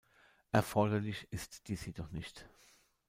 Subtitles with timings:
[0.51, 2.49] Erforderlich ist dies jedoch nicht.